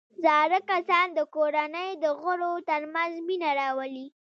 [0.23, 4.07] زاړه کسان د کورنۍ د غړو ترمنځ مینه راولي